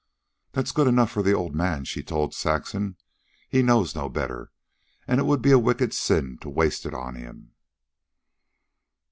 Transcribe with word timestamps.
"'Tis 0.53 0.71
good 0.71 0.87
enough 0.87 1.11
for 1.11 1.21
the 1.21 1.31
old 1.31 1.53
man," 1.53 1.85
she 1.85 2.01
told 2.01 2.33
Saxon. 2.33 2.95
"He 3.47 3.61
knows 3.61 3.93
no 3.93 4.09
better, 4.09 4.51
and 5.07 5.19
it 5.19 5.27
would 5.27 5.43
be 5.43 5.51
a 5.51 5.59
wicked 5.59 5.93
sin 5.93 6.39
to 6.41 6.49
waste 6.49 6.87
it 6.87 6.93
on 6.95 7.13
him." 7.13 7.51